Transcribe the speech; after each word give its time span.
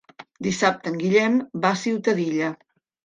Dissabte 0.47 0.89
en 0.93 0.97
Guillem 1.03 1.37
va 1.67 1.73
a 1.75 1.79
Ciutadilla. 1.83 2.49